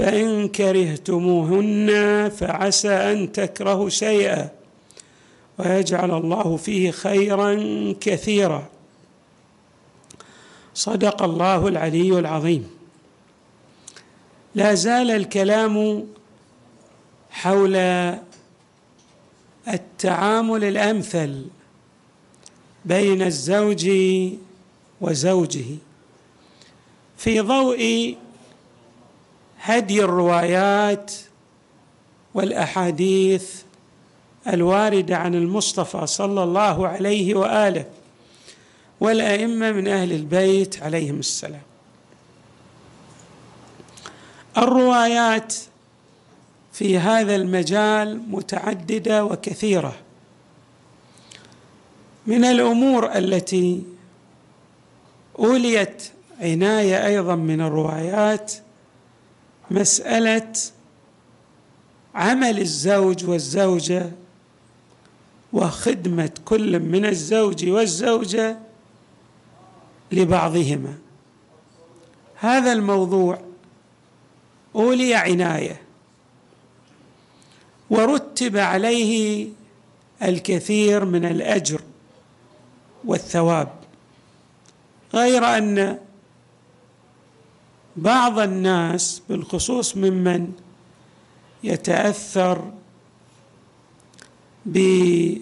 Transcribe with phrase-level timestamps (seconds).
[0.00, 1.88] فإن كرهتموهن
[2.36, 4.48] فعسى أن تكرهوا شيئا
[5.58, 7.54] ويجعل الله فيه خيرا
[8.00, 8.68] كثيرا.
[10.74, 12.70] صدق الله العلي العظيم.
[14.54, 16.06] لا زال الكلام
[17.30, 17.76] حول
[19.68, 21.44] التعامل الأمثل
[22.84, 23.90] بين الزوج
[25.00, 25.64] وزوجه
[27.16, 28.14] في ضوء
[29.62, 31.12] هدي الروايات
[32.34, 33.62] والأحاديث
[34.46, 37.84] الواردة عن المصطفى صلى الله عليه وآله
[39.00, 41.62] والأئمة من أهل البيت عليهم السلام.
[44.58, 45.54] الروايات
[46.72, 49.94] في هذا المجال متعددة وكثيرة.
[52.26, 53.82] من الأمور التي
[55.38, 58.52] أوليت عناية أيضا من الروايات
[59.70, 60.52] مسألة
[62.14, 64.10] عمل الزوج والزوجة
[65.52, 68.58] وخدمة كل من الزوج والزوجة
[70.12, 70.94] لبعضهما.
[72.34, 73.40] هذا الموضوع
[74.74, 75.80] أولي عناية
[77.90, 79.48] ورتب عليه
[80.22, 81.80] الكثير من الأجر
[83.04, 83.68] والثواب
[85.14, 85.98] غير أن
[87.96, 90.52] بعض الناس بالخصوص ممن
[91.64, 92.72] يتأثر
[94.66, 95.40] ببعض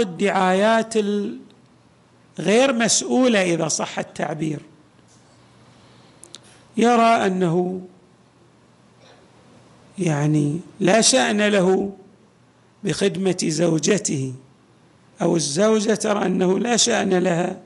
[0.00, 4.60] الدعايات الغير مسؤولة إذا صح التعبير.
[6.76, 7.80] يرى أنه
[9.98, 11.92] يعني لا شأن له
[12.84, 14.34] بخدمة زوجته
[15.22, 17.60] أو الزوجة ترى أنه لا شأن لها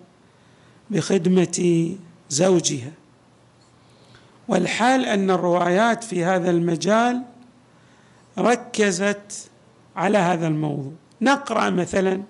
[0.90, 1.90] بخدمة
[2.30, 2.92] زوجها.
[4.48, 7.22] والحال أن الروايات في هذا المجال
[8.38, 9.50] ركزت
[9.96, 10.92] على هذا الموضوع.
[11.20, 12.22] نقرأ مثلا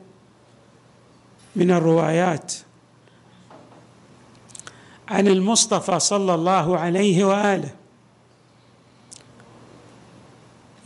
[1.57, 2.53] من الروايات
[5.09, 7.71] عن المصطفى صلى الله عليه وآله.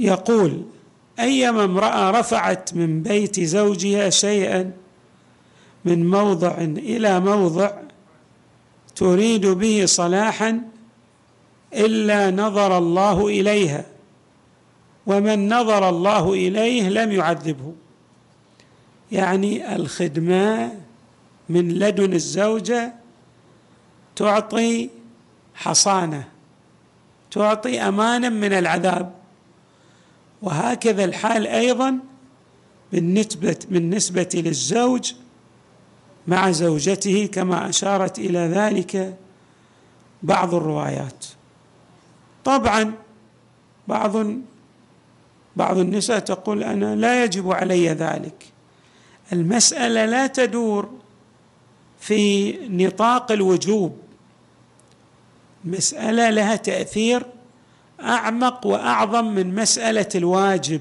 [0.01, 0.63] يقول
[1.21, 4.73] أيما امرأة رفعت من بيت زوجها شيئا
[5.85, 7.71] من موضع إلى موضع
[8.97, 10.61] تريد به صلاحا
[11.75, 13.85] إلا نظر الله إليها
[15.07, 17.75] ومن نظر الله إليه لم يعذبه.
[19.13, 20.73] يعني الخدمة
[21.49, 22.95] من لدن الزوجة
[24.17, 24.91] تعطي
[25.55, 26.29] حصانة
[27.31, 29.15] تعطي امانا من العذاب.
[30.43, 31.99] وهكذا الحال أيضا
[32.93, 35.13] بالنسبة بالنسبة للزوج
[36.27, 39.17] مع زوجته كما أشارت إلى ذلك
[40.23, 41.38] بعض الروايات.
[42.45, 42.93] طبعا
[43.89, 44.17] بعض
[45.57, 48.45] بعض النساء تقول أنا لا يجب علي ذلك.
[49.33, 50.91] المسألة لا تدور
[52.01, 53.99] في نطاق الوجوب.
[55.65, 57.27] مسألة لها تأثير
[58.01, 60.81] أعمق وأعظم من مسألة الواجب.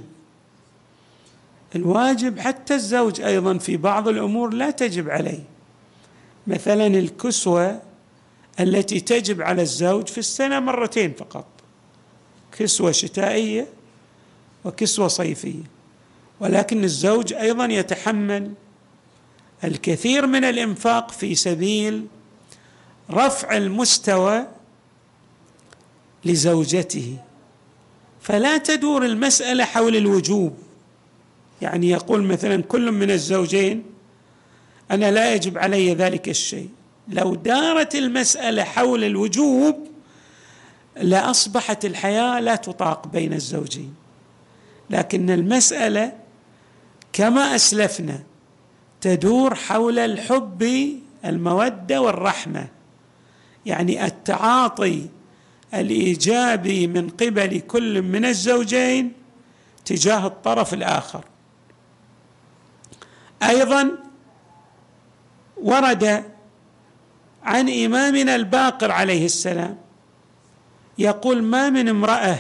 [1.76, 5.44] الواجب حتى الزوج أيضا في بعض الأمور لا تجب عليه.
[6.48, 7.82] مثلا الكسوة
[8.60, 11.46] التي تجب على الزوج في السنة مرتين فقط.
[12.52, 13.68] كسوة شتائية
[14.66, 15.64] وكسوة صيفية.
[16.40, 18.52] ولكن الزوج أيضا يتحمل
[19.64, 22.06] الكثير من الإنفاق في سبيل
[23.12, 24.48] رفع المستوى
[26.26, 27.18] لزوجته.
[28.22, 30.58] فلا تدور المسألة حول الوجوب.
[31.62, 33.84] يعني يقول مثلا كل من الزوجين
[34.92, 36.70] أنا لا يجب علي ذلك الشيء.
[37.10, 39.88] لو دارت المسألة حول الوجوب
[40.98, 43.96] لأصبحت الحياة لا تطاق بين الزوجين.
[44.90, 46.14] لكن المسألة
[47.14, 48.24] كما أسلفنا
[49.02, 50.92] تدور حول الحب
[51.26, 52.68] المودة والرحمة.
[53.66, 55.10] يعني التعاطي
[55.74, 59.12] الإيجابي من قبل كل من الزوجين
[59.86, 61.26] تجاه الطرف الآخر.
[63.44, 63.92] أيضا
[65.58, 66.24] ورد
[67.48, 69.78] عن إمامنا الباقر عليه السلام.
[70.98, 72.38] يقول ما من امرأة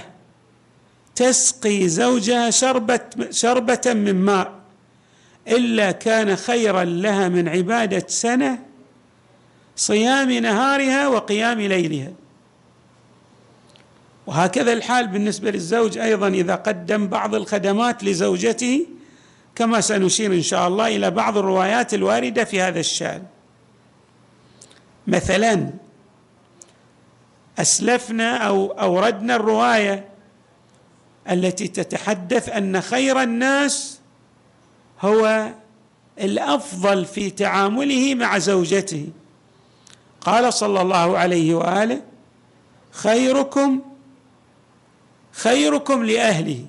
[1.15, 2.99] تسقي زوجها شربة
[3.31, 4.53] شربة من ماء
[5.47, 8.59] إلا كان خيرا لها من عبادة سنة
[9.75, 12.11] صيام نهارها وقيام ليلها.
[14.27, 18.85] وهكذا الحال بالنسبة للزوج أيضا إذا قدم بعض الخدمات لزوجته
[19.55, 23.23] كما سنشير إن شاء الله إلى بعض الروايات الواردة في هذا الشأن.
[25.07, 25.73] مثلا
[27.59, 30.09] أسلفنا أو أوردنا الرواية
[31.31, 33.99] التي تتحدث أن خير الناس
[35.01, 35.51] هو
[36.19, 39.07] الأفضل في تعامله مع زوجته.
[40.21, 42.01] قال صلى الله عليه وآله
[42.91, 43.81] خيركم
[45.31, 46.65] خيركم لأهله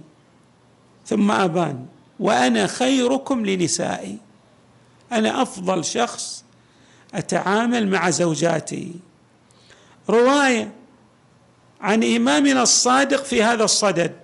[1.06, 1.87] ثم أبان
[2.20, 4.19] وأنا خيركم لنسائي.
[5.12, 6.44] أنا أفضل شخص
[7.14, 8.94] أتعامل مع زوجاتي.
[10.08, 10.72] رواية
[11.81, 14.16] عن إمامنا الصادق في هذا الصدد.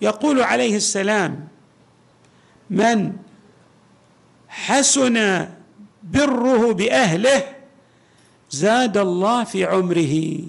[0.00, 1.48] يقول عليه السلام
[2.70, 3.12] من
[4.48, 5.48] حسن
[6.02, 7.42] بره بأهله
[8.50, 10.42] زاد الله في عمره.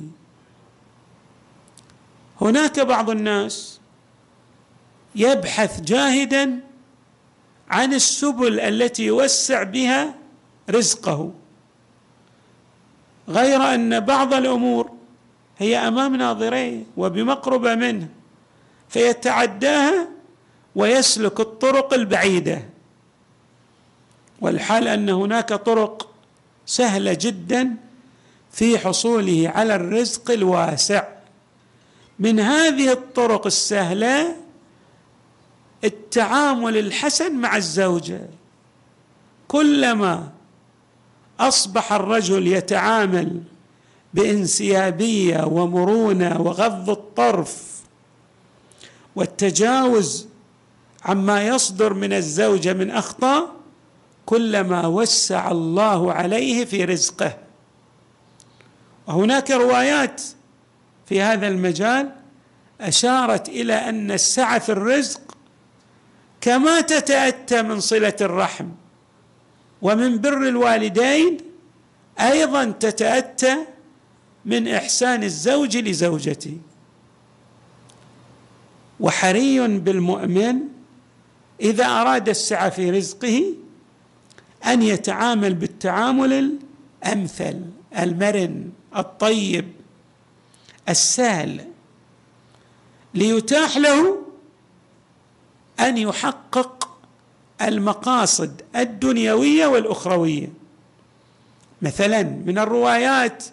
[2.42, 3.80] هناك بعض الناس
[5.16, 6.60] يبحث جاهدا
[7.70, 10.16] عن السبل التي يوسع بها
[10.70, 11.34] رزقه.
[13.30, 14.92] غير أن بعض الأمور
[15.58, 18.08] هي أمام ناظريه وبمقربة منه
[18.90, 20.08] فيتعداها
[20.76, 22.70] ويسلك الطرق البعيدة.
[24.42, 26.10] والحال أن هناك طرق
[26.66, 27.76] سهلة جدا
[28.52, 31.08] في حصوله على الرزق الواسع.
[32.20, 34.36] من هذه الطرق السهلة
[35.84, 38.22] التعامل الحسن مع الزوجة.
[39.48, 40.32] كلما
[41.40, 43.42] أصبح الرجل يتعامل
[44.14, 47.82] بانسيابية ومرونة وغض الطرف
[49.16, 50.28] والتجاوز
[51.06, 53.50] عما يصدر من الزوجه من أخطاء
[54.26, 57.38] كلما وسع الله عليه في رزقه.
[59.08, 60.22] وهناك روايات
[61.06, 62.12] في هذا المجال
[62.82, 65.22] أشارت إلى أن السعه في الرزق
[66.42, 68.66] كما تتأتى من صلة الرحم.
[69.82, 71.38] ومن بر الوالدين
[72.20, 73.58] أيضا تتأتى
[74.46, 76.58] من إحسان الزوج لزوجته.
[79.00, 80.60] وحري بالمؤمن
[81.62, 83.44] إذا أراد السعة في رزقه
[84.66, 86.58] أن يتعامل بالتعامل
[87.04, 87.62] الأمثل
[88.00, 89.72] المرن الطيب
[90.90, 91.66] السهل
[93.14, 94.18] ليتاح له
[95.80, 96.77] أن يحقق
[97.62, 100.48] المقاصد الدنيوية والأخروية.
[101.82, 103.44] مثلا من الروايات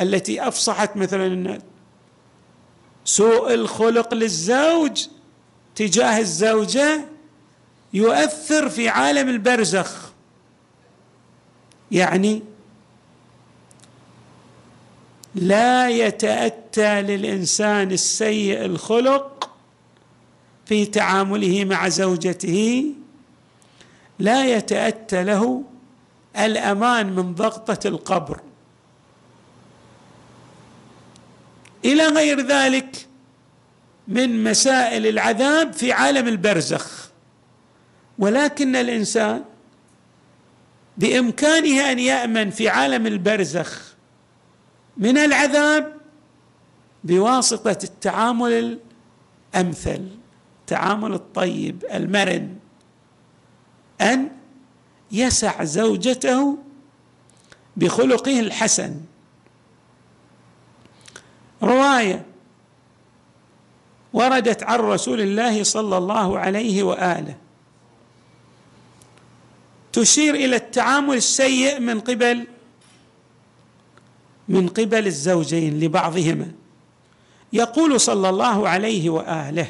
[0.00, 1.58] التي أفصحت مثلا
[3.04, 5.06] سوء الخلق للزوج
[5.74, 7.04] تجاه الزوجة
[7.94, 10.12] يؤثر في عالم البرزخ.
[11.90, 12.42] يعني
[15.34, 19.50] لا يتأتى للإنسان السيء الخلق
[20.66, 22.84] في تعامله مع زوجته
[24.22, 25.62] لا يتأتى له
[26.38, 28.40] الأمان من ضغطة القبر.
[31.84, 33.06] إلى غير ذلك
[34.08, 37.10] من مسائل العذاب في عالم البرزخ.
[38.18, 39.44] ولكن الإنسان
[40.98, 43.94] بإمكانه أن يأمن في عالم البرزخ
[44.96, 45.96] من العذاب
[47.04, 48.78] بواسطة التعامل
[49.54, 50.08] الأمثل
[50.60, 52.61] التعامل الطيب المرن.
[54.02, 54.28] أن
[55.12, 56.58] يسع زوجته
[57.76, 59.00] بخلقه الحسن.
[61.62, 62.26] رواية
[64.12, 67.36] وردت عن رسول الله صلى الله عليه وآله.
[69.92, 72.46] تشير إلى التعامل السيء من قبل
[74.48, 76.52] من قبل الزوجين لبعضهما.
[77.52, 79.68] يقول صلى الله عليه وآله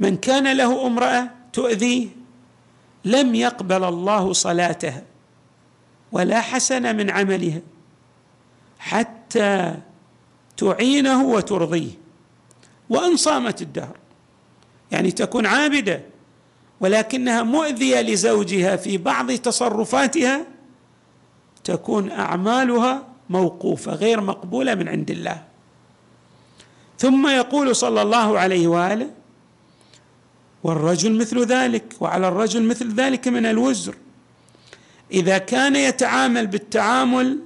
[0.00, 2.17] من كان له امرأة تؤذيه
[3.08, 5.02] لم يقبل الله صلاتها
[6.12, 7.60] ولا حسن من عملها
[8.78, 9.74] حتى
[10.56, 11.90] تعينه وترضيه.
[12.90, 13.96] وإن صامت الدهر
[14.92, 16.02] يعني تكون عابدة
[16.80, 20.46] ولكنها مؤذية لزوجها في بعض تصرفاتها
[21.64, 25.42] تكون أعمالها موقوفة غير مقبولة من عند الله.
[26.98, 29.10] ثم يقول صلى الله عليه وآله
[30.62, 33.94] والرجل مثل ذلك وعلى الرجل مثل ذلك من الوزر.
[35.12, 37.38] إذا كان يتعامل بالتعامل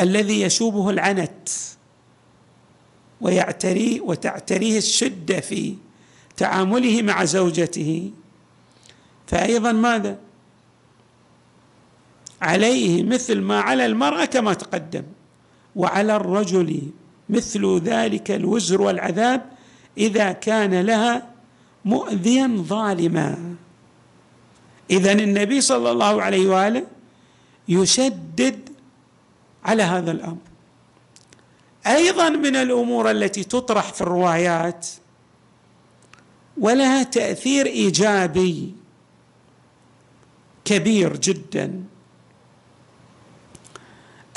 [0.00, 1.48] الذي يشوبه العنت
[3.20, 5.76] ويعتري وتعتريه الشدة في
[6.36, 8.10] تعامله مع زوجته
[9.26, 10.18] فايضا ماذا؟
[12.42, 15.02] عليه مثل ما على المرأة كما تقدم
[15.76, 16.82] وعلى الرجل
[17.28, 19.55] مثل ذلك الوزر والعذاب
[19.98, 21.26] إذا كان لها
[21.84, 23.54] مؤذيا ظالما.
[24.90, 26.86] اذا النبي صلى الله عليه وآله
[27.68, 28.68] يشدد
[29.64, 30.46] على هذا الأمر.
[31.86, 34.86] أيضا من الأمور التي تطرح في الروايات
[36.58, 38.74] ولها تأثير إيجابي
[40.64, 41.84] كبير جدا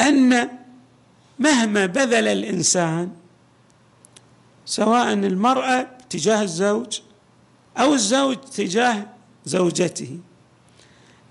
[0.02, 0.50] أن
[1.40, 3.12] مهما بذل الإنسان
[4.70, 7.00] سواء المرأة تجاه الزوج
[7.78, 9.08] أو الزوج تجاه
[9.46, 10.20] زوجته.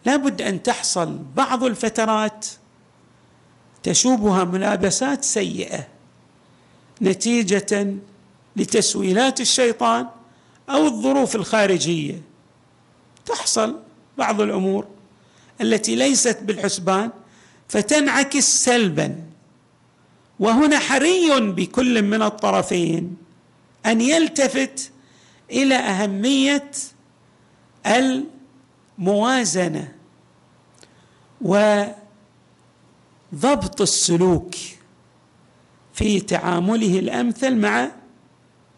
[0.06, 2.46] لابد أن تحصل بعض الفترات
[3.82, 5.86] تشوبها ملابسات سيئة
[7.02, 7.94] نتيجة
[8.56, 10.06] لتسويلات الشيطان
[10.70, 12.22] أو الظروف الخارجية.
[13.26, 13.76] تحصل
[14.18, 14.86] بعض الأمور
[15.60, 17.10] التي ليست بالحسبان
[17.68, 19.22] فتنعكس سلبا.
[20.40, 23.27] وهنا حري بكل من الطرفين.
[23.88, 24.92] أن يلتفت
[25.50, 26.70] إلى أهمية
[28.98, 29.92] الموازنة
[31.40, 31.94] وضبط
[33.80, 34.54] السلوك
[35.92, 37.90] في تعامله الأمثل مع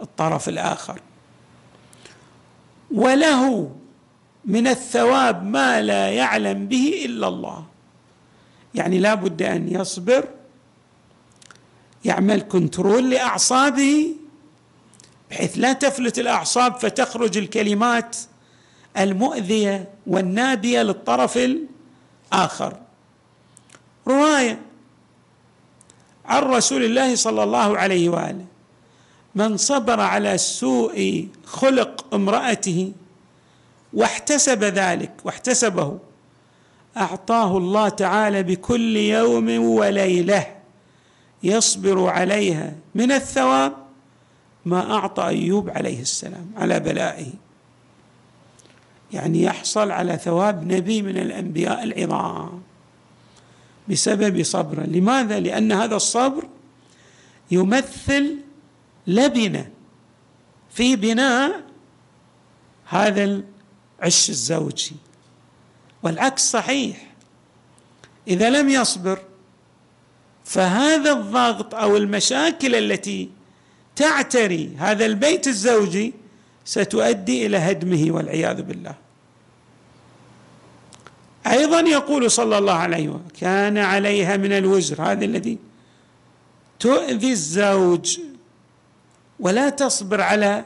[0.01, 1.01] الطرف الآخر.
[2.91, 3.77] وله
[4.45, 7.67] من الثواب ما لا يعلم به إلا الله.
[8.75, 10.29] يعني لا بد أن يصبر
[12.05, 14.15] يعمل كنترول لأعصابه
[15.31, 18.17] بحيث لا تفلت الأعصاب فتخرج الكلمات
[18.99, 21.39] المؤذية والنابيه للطرف
[22.33, 22.77] الآخر.
[24.09, 24.59] رواية
[26.25, 28.45] عن رسول الله صلى الله عليه وآله
[29.35, 32.93] من صبر على سوء خلق امرأته
[33.93, 35.99] واحتسب ذلك واحتسبه
[36.97, 40.47] أعطاه الله تعالى بكل يوم وليلة
[41.43, 43.73] يصبر عليها من الثواب
[44.65, 47.33] ما أعطى أيوب عليه السلام على بلائه.
[49.13, 52.63] يعني يحصل على ثواب نبي من الأنبياء العظام
[53.89, 56.45] بسبب صبره لماذا؟ لأن هذا الصبر
[57.51, 58.37] يمثل
[59.07, 59.71] لبنه
[60.71, 61.63] في بناء
[62.87, 63.25] هذا
[64.01, 64.97] العش الزوجي.
[66.03, 67.11] والعكس صحيح.
[68.29, 69.19] إذا لم يصبر
[70.45, 73.31] فهذا الضغط أو المشاكل التي
[74.01, 76.13] تعتري هذا البيت الزوجي
[76.65, 78.95] ستؤدي إلى هدمه والعياذ بالله.
[81.47, 85.03] أيضا يقول صلى الله عليه وسلم كان عليها من الوزر.
[85.03, 85.59] هذا الذي
[86.79, 88.21] تؤذي الزوج
[89.41, 90.65] ولا تصبر على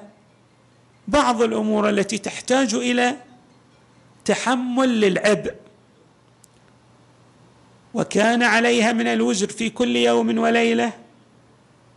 [1.09, 3.17] بعض الأمور التي تحتاج إلى
[4.25, 5.55] تحمل للعبء.
[7.95, 11.03] وكان عليها من الوزر في كل يوم وليلة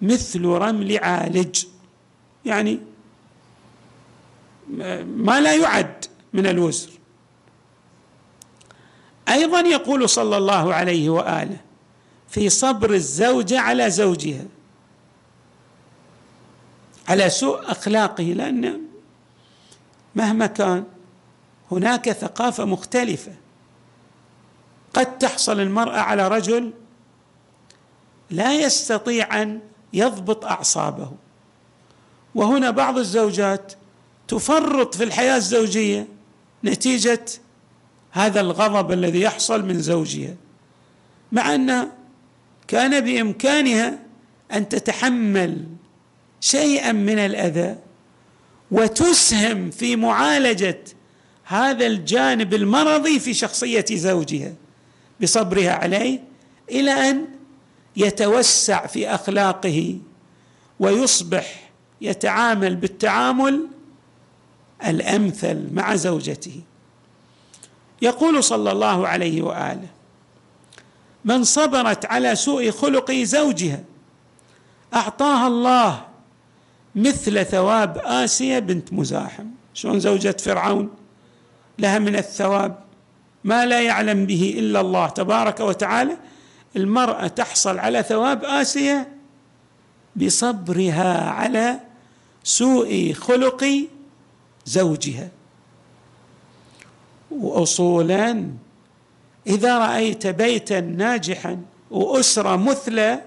[0.02, 1.66] مثل رمل عالج.
[2.46, 2.80] يعني
[5.06, 6.90] ما لا يعد من الوزر.
[9.30, 11.58] أيضا يقول صلى الله عليه وآله
[12.30, 14.46] في صبر الزوجه على زوجها.
[17.08, 18.82] على سوء أخلاقه لأن
[20.16, 20.84] مهما كان
[21.72, 23.36] هناك ثقافة مختلفة.
[24.94, 26.74] قد تحصل المرأة على رجل
[28.30, 29.60] لا يستطيع أن
[29.94, 31.12] يضبط أعصابه.
[32.36, 33.74] وهنا بعض الزوجات
[34.28, 36.08] تفرط في الحياة الزوجية
[36.64, 37.26] نتيجة
[38.12, 40.36] هذا الغضب الذي يحصل من زوجها
[41.32, 41.92] مع أن
[42.68, 44.00] كان بإمكانها
[44.54, 45.66] أن تتحمل
[46.42, 47.78] شيئا من الأذى
[48.72, 50.84] وتسهم في معالجة
[51.44, 54.54] هذا الجانب المرضي في شخصية زوجها
[55.22, 56.24] بصبرها عليه
[56.72, 57.37] إلى أن
[57.98, 59.98] يتوسع في أخلاقه
[60.80, 61.70] ويصبح
[62.02, 63.68] يتعامل بالتعامل
[64.86, 66.62] الأمثل مع زوجته.
[68.02, 69.88] يقول صلى الله عليه وآله
[71.26, 73.84] من صبرت على سوء خلق زوجها
[74.94, 76.06] أعطاها الله
[76.96, 79.46] مثل ثواب اسيه بنت مزاحم.
[79.74, 80.90] شلون زوجة فرعون؟
[81.80, 82.80] لها من الثواب
[83.44, 86.18] ما لا يعلم به إلا الله تبارك وتعالى
[86.78, 89.08] المرأة تحصل على ثواب آسية
[90.16, 91.80] بصبرها على
[92.44, 93.88] سوء خلق
[94.66, 95.30] زوجها.
[97.32, 98.52] واصولا
[99.48, 103.22] إذا رأيت بيتا ناجحا وأسرة مثلى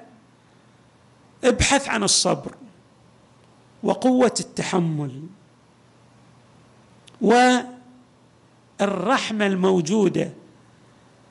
[1.45, 2.55] ابحث عن الصبر
[3.83, 5.23] وقوة التحمل.
[7.21, 7.67] والرحمة
[9.47, 10.33] الموجودة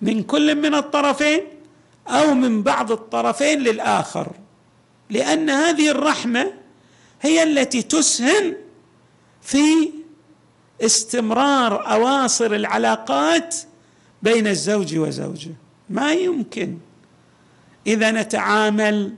[0.01, 1.41] من كل من الطرفين
[2.09, 4.31] أو من بعض الطرفين للآخر.
[5.09, 6.53] لأن هذه الرحمة
[7.21, 8.55] هي التي تسهم
[9.41, 9.91] في
[10.81, 13.55] استمرار أواصر العلاقات
[14.23, 15.51] بين الزوج وزوجه.
[15.89, 16.77] ما يمكن.
[17.87, 19.15] إذا نتعامل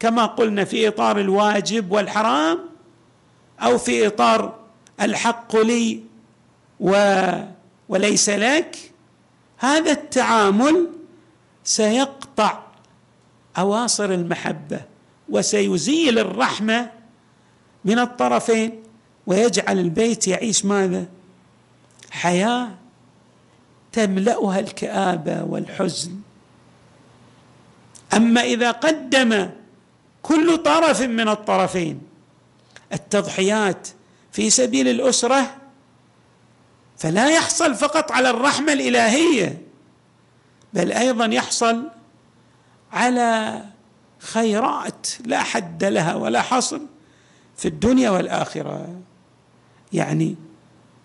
[0.00, 2.58] كما قلنا في إطار الواجب والحرام
[3.60, 4.58] أو في إطار
[5.00, 6.00] الحق لي
[6.80, 7.22] و
[7.88, 8.76] وليس لك
[9.58, 10.88] هذا التعامل
[11.64, 12.60] سيقطع
[13.58, 14.80] أواصر المحبة
[15.28, 16.90] وسيزيل الرحمة
[17.84, 18.82] من الطرفين
[19.26, 21.06] ويجعل البيت يعيش ماذا؟
[22.10, 22.68] حياة
[23.92, 26.12] تملأها الكآبة والحزن.
[28.14, 29.50] أما إذا قدم
[30.22, 32.00] كل طرف من الطرفين
[32.92, 33.88] التضحيات
[34.32, 35.56] في سبيل الأسرة
[36.98, 39.63] فلا يحصل فقط على الرحمة الإلهية
[40.74, 41.82] بل أيضا يحصل
[42.92, 43.62] على
[44.18, 46.80] خيرات لا حد لها ولا حصر
[47.56, 49.00] في الدنيا والآخرة.
[49.92, 50.36] يعني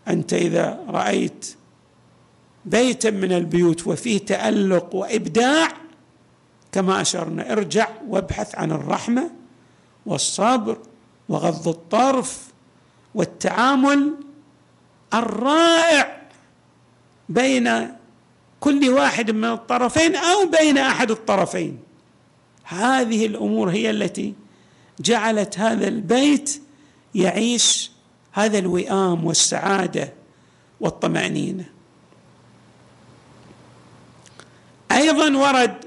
[0.08, 1.56] أنت إذا رأيت
[2.66, 5.68] بيتا من البيوت وفيه تألق وإبداع
[6.72, 9.32] كما أشرنا ارجع وابحث عن الرحمة
[10.06, 10.78] والصبر
[11.30, 12.48] وغض الطرف
[13.16, 14.14] والتعامل
[15.14, 16.22] الرائع
[17.30, 17.99] بين
[18.60, 21.80] كل واحد من الطرفين أو بين أحد الطرفين.
[22.64, 24.34] هذه الأمور هي التي
[25.00, 26.62] جعلت هذا البيت
[27.16, 27.92] يعيش
[28.32, 30.14] هذا الوئام والسعادة
[30.80, 31.66] والطمأنينة.
[34.92, 35.86] أيضا ورد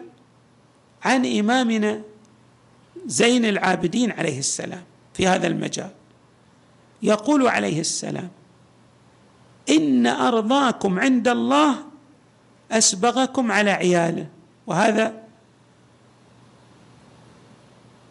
[1.05, 2.03] عن إمامنا
[3.07, 5.91] زين العابدين عليه السلام في هذا المجال.
[7.03, 8.31] يقول عليه السلام
[9.69, 11.92] إن أرضاكم عند الله
[12.73, 14.27] أسبغكم على عياله.
[14.67, 15.23] وهذا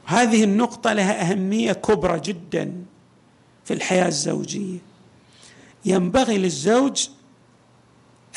[0.06, 2.86] هذه النقطة لها أهمية كبرى جدا
[3.66, 4.80] في الحياة الزوجية.
[5.86, 7.08] ينبغي للزوج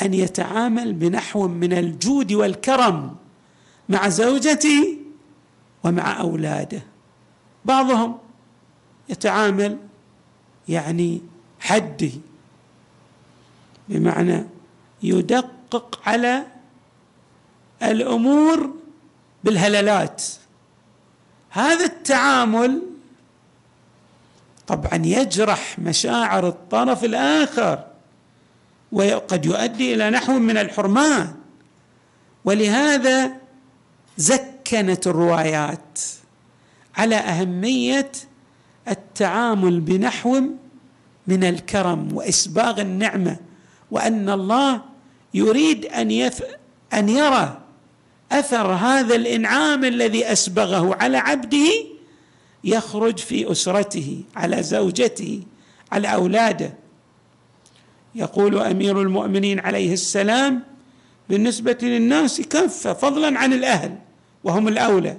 [0.01, 3.15] أن يتعامل بنحو من الجود والكرم
[3.89, 4.97] مع زوجته
[5.83, 6.83] ومع أولاده.
[7.65, 8.17] بعضهم
[9.09, 9.77] يتعامل
[10.69, 11.21] يعني
[11.59, 12.11] حده
[13.89, 14.45] بمعنى
[15.65, 16.43] يدقق على
[17.83, 18.73] الأمور
[19.43, 20.23] بالهللات.
[21.49, 22.81] هذا التعامل
[24.67, 27.85] طبعا يجرح مشاعر الطرف الآخر
[28.91, 31.35] وقد يؤدي إلى نحو من الحرمان.
[32.45, 33.31] ولهذا
[34.17, 35.99] زكنت الروايات
[36.97, 38.11] على أهمية
[38.87, 40.41] التعامل بنحو
[41.27, 43.37] من الكرم وإسباغ النعمة
[43.91, 44.81] وأن الله
[45.35, 46.43] يريد أن يف
[46.93, 47.61] أن يرى
[48.31, 51.73] أثر هذا الإنعام الذي أسبغه على عبده
[52.63, 55.41] يخرج في أسرته على زوجته
[55.91, 56.73] على أولاده.
[58.15, 60.63] يقول أمير المؤمنين عليه السلام
[61.29, 63.95] بالنسبة للناس كافه فضلا عن الأهل
[64.43, 65.17] وهم الأولى.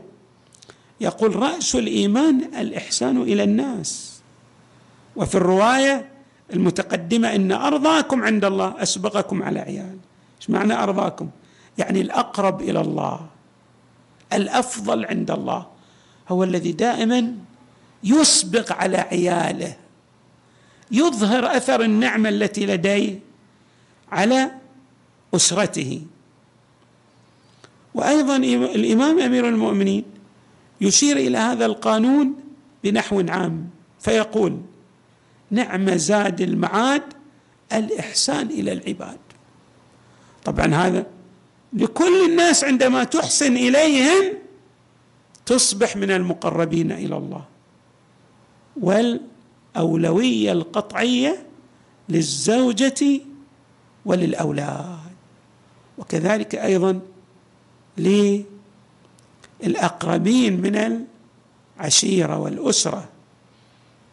[1.00, 4.20] يقول رأس الإيمان الإحسان إلى الناس.
[5.16, 6.15] وفي الرواية
[6.52, 9.98] المتقدمة إن أرضاكم عند الله اسبقكم على عيال.
[10.40, 11.30] إيش معنى أرضاكم؟
[11.78, 13.26] يعني الأقرب إلى الله
[14.32, 15.66] الأفضل عند الله.
[16.28, 17.34] هو الذي دائما
[18.04, 19.76] يسبق على عياله
[20.90, 23.18] يظهر أثر النعمة التي لديه
[24.12, 24.50] على
[25.34, 26.02] أسرته.
[27.94, 30.04] وأيضا الإمام أمير المؤمنين
[30.80, 32.34] يشير إلى هذا القانون
[32.84, 34.60] بنحو عام فيقول
[35.50, 37.02] نعم زاد المعاد
[37.72, 39.18] الإحسان إلى العباد.
[40.44, 41.06] طبعا هذا
[41.72, 44.32] لكل الناس عندما تحسن إليهم
[45.46, 47.44] تصبح من المقربين إلى الله.
[48.80, 51.46] والأولوية القطعية
[52.08, 53.20] للزوجة
[54.04, 54.96] وللأولاد.
[55.98, 57.00] وكذلك أيضا
[59.62, 61.06] للأقربين من
[61.80, 63.08] العشيرة والأسرة.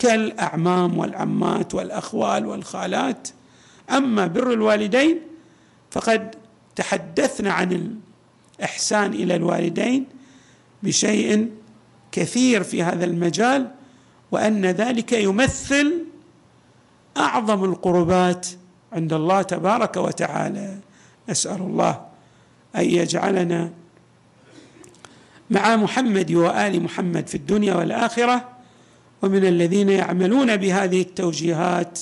[0.04, 3.28] كالأعمام والعمات والأخوال والخالات.
[3.90, 5.20] أما بر الوالدين
[5.92, 6.36] فقد
[6.76, 8.00] تحدثنا عن
[8.60, 10.06] الإحسان إلى الوالدين
[10.84, 11.52] بشيء
[12.12, 13.72] كثير في هذا المجال
[14.32, 16.06] وأن ذلك يمثل
[17.18, 18.48] أعظم القربات
[18.94, 20.80] عند الله تبارك وتعالى.
[21.30, 22.06] نسال الله
[22.76, 23.72] أن يجعلنا
[25.50, 28.53] مع محمد وآل محمد في الدنيا والآخرة
[29.24, 32.00] ومن الذين يعملون بهذه التوجيهات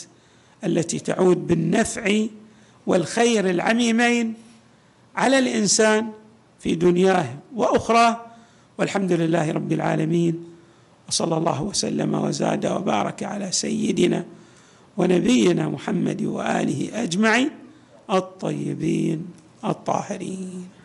[0.64, 2.26] التي تعود بالنفع
[2.88, 4.34] والخير العميمين
[5.16, 6.10] على الإنسان
[6.60, 8.26] في دنياه وأخرى.
[8.78, 10.44] والحمد لله رب العالمين
[11.08, 14.26] وصلى الله وسلم وزاد وبارك على سيدنا
[14.98, 17.50] ونبينا محمد وآله أجمعين
[18.10, 19.26] الطيبين
[19.66, 20.81] الطاهرين.